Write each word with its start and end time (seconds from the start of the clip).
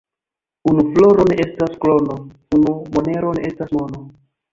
Unu 0.69 0.85
floro 0.93 1.25
ne 1.31 1.35
estas 1.43 1.75
krono, 1.83 2.15
unu 2.57 2.73
monero 2.97 3.35
ne 3.41 3.45
estas 3.51 3.75
mono. 3.79 4.03